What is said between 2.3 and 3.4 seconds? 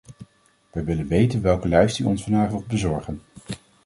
wilt bezorgen.